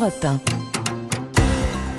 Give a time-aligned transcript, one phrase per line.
[0.00, 0.59] Europe 1.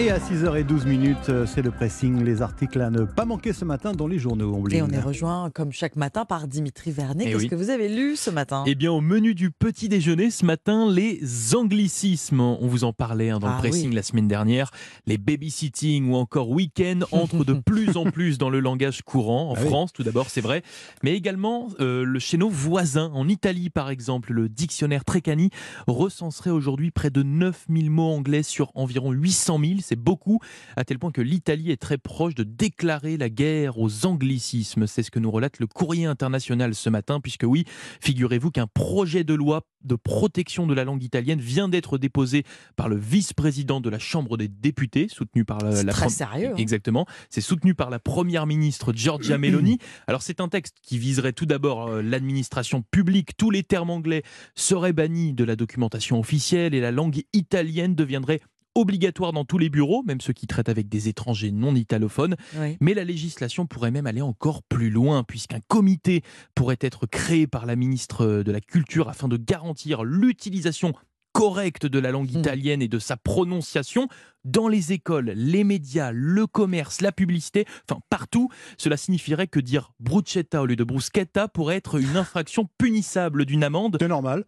[0.00, 3.66] Et à 6h12 minutes, euh, c'est le pressing, les articles à ne pas manquer ce
[3.66, 4.54] matin dans les journaux.
[4.54, 4.78] Ombline.
[4.78, 7.24] Et on est rejoint comme chaque matin par Dimitri Vernet.
[7.26, 7.48] Eh Qu'est-ce oui.
[7.50, 8.64] que vous avez lu ce matin?
[8.66, 11.20] Eh bien, au menu du petit déjeuner ce matin, les
[11.54, 12.40] anglicismes.
[12.40, 13.94] On vous en parlait hein, dans Ah le pressing oui.
[13.94, 14.70] la semaine dernière.
[15.06, 19.50] Les babysitting ou encore week-end entrent de plus en plus dans le langage courant.
[19.50, 19.66] En Ah oui.
[19.68, 20.62] France, tout d'abord, c'est vrai.
[21.02, 23.10] Mais également euh, le chez nos voisins.
[23.12, 25.50] En Italie, par exemple, le dictionnaire Treccani
[25.86, 29.70] recenserait aujourd'hui près de 9000 mots anglais sur environ 800 000.
[29.90, 30.38] C'est beaucoup,
[30.76, 34.86] à tel point que l'Italie est très proche de déclarer la guerre aux anglicismes.
[34.86, 37.64] C'est ce que nous relate le courrier international ce matin, puisque oui,
[38.00, 42.44] Figurez-vous qu'un projet de loi de protection de la langue italienne vient d'être déposé
[42.76, 46.50] par le vice-président de la Chambre des députés, soutenu par la, la très prom- sérieux,
[46.52, 46.56] hein.
[46.56, 47.06] Exactement.
[47.30, 49.78] C'est soutenu par la première ministre Giorgia Meloni.
[50.06, 53.36] Alors c'est un texte qui viserait tout d'abord euh, l'administration publique.
[53.36, 54.22] Tous les termes anglais
[54.54, 58.40] seraient bannis de la documentation officielle et la langue italienne deviendrait
[58.74, 62.36] obligatoire dans tous les bureaux, même ceux qui traitent avec des étrangers non italophones.
[62.56, 62.76] Oui.
[62.80, 66.22] Mais la législation pourrait même aller encore plus loin, puisqu'un comité
[66.54, 70.92] pourrait être créé par la ministre de la Culture afin de garantir l'utilisation
[71.32, 72.38] correcte de la langue Hmm.
[72.38, 74.08] italienne et de sa prononciation
[74.46, 78.48] dans les écoles, les médias, le commerce, la publicité, enfin partout.
[78.78, 83.62] Cela signifierait que dire bruschetta au lieu de bruschetta pourrait être une infraction punissable d'une
[83.62, 83.98] amende.
[84.00, 84.44] C'est normal.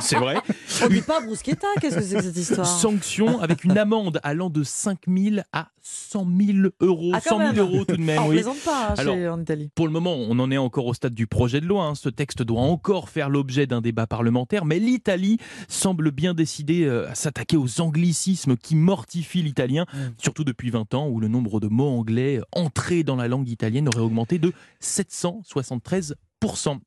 [0.00, 0.36] C'est- vrai.
[0.84, 2.64] On dit pas bruschetta, qu'est-ce que c'est que cette histoire?
[2.66, 7.10] Sanction avec une amende allant de 5 000 à 100 000 euros.
[7.12, 7.58] Ah, quand 100 000 même.
[7.58, 8.36] euros tout de même, On oui.
[8.36, 9.70] plaisante pas hein, chez- Alors, en Italie.
[9.74, 11.86] Pour le moment, on en est encore au stade du projet de loi.
[11.86, 11.96] hein.
[11.96, 15.38] Ce texte doit encore faire l'objet d'un débat parlementaire, mais l'Italie
[15.82, 20.14] semble bien décidée euh, à s'attaquer aux anglicismes qui mortifient l'italien, Mm.
[20.16, 23.88] surtout depuis 20 ans où le nombre de mots anglais entrés dans la langue italienne
[23.88, 26.14] aurait augmenté de 773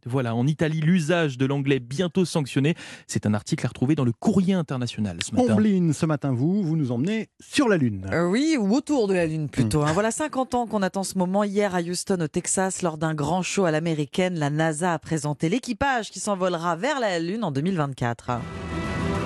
[0.05, 2.75] voilà, en Italie, l'usage de l'anglais bientôt sanctionné.
[3.07, 5.53] C'est un article à retrouver dans le courrier international ce matin.
[5.53, 8.05] Ombline, ce matin, vous, vous nous emmenez sur la Lune.
[8.11, 9.83] Euh, oui, ou autour de la Lune plutôt.
[9.83, 9.93] Hein.
[9.93, 11.45] Voilà 50 ans qu'on attend ce moment.
[11.45, 15.47] Hier à Houston, au Texas, lors d'un grand show à l'américaine, la NASA a présenté
[15.47, 18.31] l'équipage qui s'envolera vers la Lune en 2024.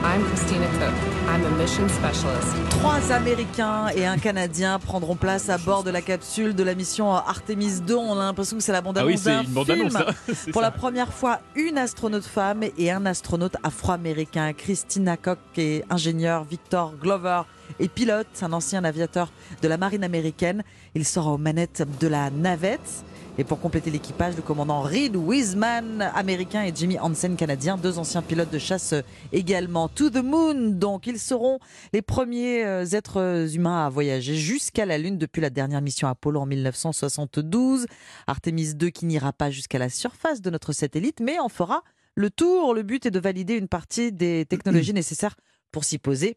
[0.02, 0.94] I'm Christina Cook.
[1.28, 2.48] I'm a mission specialist.
[2.70, 7.14] Trois Américains et un Canadien prendront place à bord de la capsule de la mission
[7.14, 7.96] Artemis 2.
[7.96, 9.90] On a l'impression que c'est la bande-annonce Ah oui, c'est d'un film.
[9.96, 10.14] hein.
[10.52, 10.68] Pour ça.
[10.68, 14.54] la première fois, une astronaute femme et un astronaute afro-américain.
[14.54, 17.42] Christina Koch est ingénieur, Victor Glover
[17.80, 19.30] est pilote, un ancien aviateur
[19.62, 20.64] de la marine américaine.
[20.96, 23.04] Il sera aux manettes de la navette.
[23.40, 28.22] Et pour compléter l'équipage, le commandant Reed Wiseman, américain, et Jimmy Hansen, canadien, deux anciens
[28.22, 28.94] pilotes de chasse
[29.32, 29.88] également.
[29.88, 31.60] To the Moon, donc ils seront
[31.94, 36.42] les premiers euh, êtres humains à voyager jusqu'à la Lune depuis la dernière mission Apollo
[36.42, 37.86] en 1972.
[38.28, 41.86] Artemis 2 qui n'ira pas jusqu'à la surface de notre satellite, mais en fera
[42.16, 42.74] le tour.
[42.74, 45.38] Le but est de valider une partie des technologies nécessaires
[45.72, 46.36] pour s'y poser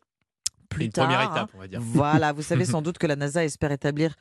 [0.73, 1.07] plus Une tard.
[1.07, 1.33] première hein.
[1.33, 1.81] étape, on va dire.
[1.81, 4.15] Voilà, vous savez sans doute que la NASA espère établir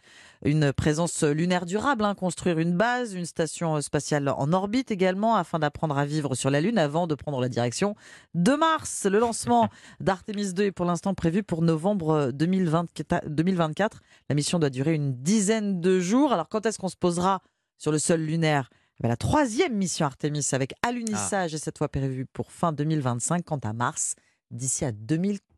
[0.44, 5.60] une présence lunaire durable, hein, construire une base, une station spatiale en orbite également, afin
[5.60, 7.96] d'apprendre à vivre sur la Lune avant de prendre la direction
[8.34, 9.06] de Mars.
[9.06, 9.70] Le lancement
[10.00, 13.28] d'Artemis 2 est pour l'instant prévu pour novembre 2024.
[13.28, 14.02] 2024.
[14.30, 16.34] La mission doit durer une dizaine de jours.
[16.34, 17.42] Alors quand est-ce qu'on se posera
[17.78, 18.70] sur le sol lunaire?
[19.04, 23.44] Eh La troisième mission Artemis avec alunissage est cette fois prévue pour fin 2025.
[23.44, 24.16] Quant à Mars,
[24.52, 25.51] d'ici à 2040.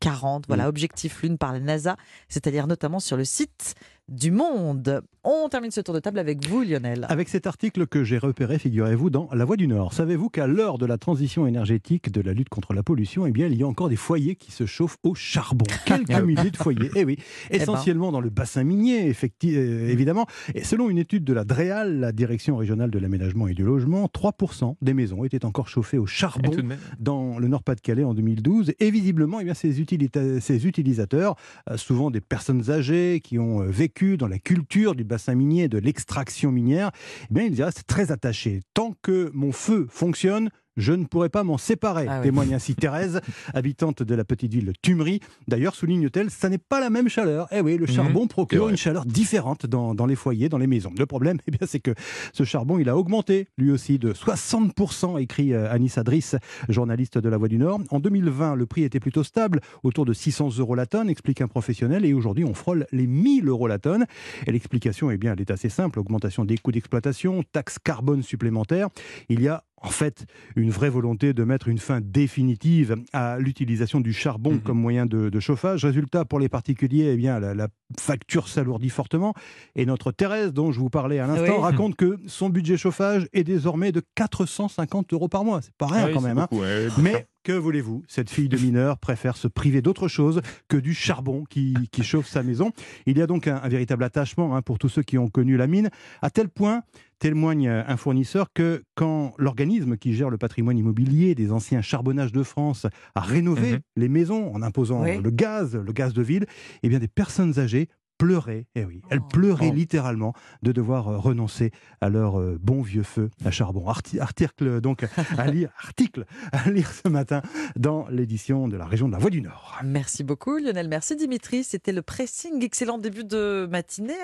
[0.48, 1.96] Voilà, objectif Lune par la NASA,
[2.30, 3.76] c'est-à-dire notamment sur le site
[4.10, 5.02] du Monde.
[5.26, 7.06] On termine ce tour de table avec vous, Lionel.
[7.08, 9.94] Avec cet article que j'ai repéré, figurez-vous, dans La Voix du Nord.
[9.94, 13.48] Savez-vous qu'à l'heure de la transition énergétique, de la lutte contre la pollution, eh bien,
[13.48, 15.64] il y a encore des foyers qui se chauffent au charbon?
[15.86, 16.90] Quelques milliers de foyers.
[16.96, 17.16] Eh oui,
[17.50, 17.62] ben.
[17.62, 20.26] essentiellement dans le bassin minier, effecti- euh, évidemment.
[20.56, 24.08] Et selon une étude de la DREAL, la Direction régionale de l'aménagement et du logement,
[24.08, 26.52] 3% des maisons étaient encore chauffées au charbon
[27.00, 28.74] dans le Nord-Pas-de-Calais en 2012.
[28.82, 31.36] Et visiblement, eh bien, ces, utilisateurs,
[31.70, 33.68] euh, souvent des personnes âgées qui ont euh,
[34.02, 36.92] dans la culture du bassin minier, de l'extraction minière,
[37.30, 38.62] eh bien, ils y très attachés.
[38.74, 42.24] Tant que mon feu fonctionne, je ne pourrai pas m'en séparer, Ah oui.
[42.24, 43.22] témoigne ainsi Thérèse,
[43.54, 45.20] habitante de la petite ville de Tumerie.
[45.48, 47.48] D'ailleurs, souligne-t-elle, ça n'est pas la même chaleur.
[47.52, 48.72] Eh oui, le charbon procure Mhm.
[48.72, 50.92] une chaleur différente dans, dans les foyers, dans les maisons.
[50.98, 51.92] Le problème, eh bien, c'est que
[52.34, 56.32] ce charbon, il a augmenté, lui aussi, de 60%, écrit euh, Anis Adris,
[56.70, 57.80] journaliste de La Voix du Nord.
[57.92, 61.48] En 2020, le prix était plutôt stable, autour de 600 euros la tonne, explique un
[61.48, 64.06] professionnel, et aujourd'hui, on frôle les 1000 euros la tonne.
[64.48, 68.90] Et l'explication, eh bien, elle est assez simple, augmentation des coûts d'exploitation, taxes carbone supplémentaires.
[69.30, 70.26] Il y a en fait
[70.56, 74.62] une vraie volonté de mettre une fin définitive à l'utilisation du charbon Mhm.
[74.62, 75.84] comme moyen de, de chauffage.
[75.86, 77.68] Résultat, pour les particuliers, eh bien, la, la
[78.00, 79.34] facture s'alourdit fortement.
[79.76, 81.62] Et notre Thérèse, dont je vous parlais à l'instant, Oui.
[81.62, 85.62] raconte que son budget chauffage est désormais de 450 euros par mois.
[85.62, 86.38] C'est pas rien Ah oui, quand même.
[86.40, 86.48] hein.
[86.52, 86.88] ouais.
[87.02, 88.04] Mais que voulez-vous?
[88.08, 92.28] Cette fille de mineur préfère se priver d'autre chose que du charbon qui, qui chauffe
[92.28, 92.72] sa maison.
[93.06, 95.58] Il y a donc un, un véritable attachement hein, pour tous ceux qui ont connu
[95.58, 95.90] la mine,
[96.22, 96.84] à tel point
[97.20, 102.44] témoigne un fournisseur que quand l'organisme qui gère le patrimoine immobilier des anciens charbonnages de
[102.44, 102.86] France
[103.16, 103.80] a rénové Mhm.
[103.96, 105.22] les maisons en imposant Oui.
[105.22, 106.46] le gaz, le gaz de ville,
[106.82, 107.88] eh bien des personnes âgées
[108.24, 109.28] pleuraient, eh oui, elles Oh.
[109.28, 109.76] pleuraient Oh.
[109.76, 113.90] littéralement de devoir euh, renoncer à leur euh, bon vieux feu à charbon.
[113.90, 115.04] Arti- article donc
[115.38, 117.42] à lire, article à lire ce matin
[117.76, 119.78] dans l'édition de la région de la Voie du Nord.
[119.84, 121.64] Merci beaucoup Lionel, merci Dimitri.
[121.64, 124.12] C'était le pressing, excellent début de matinée.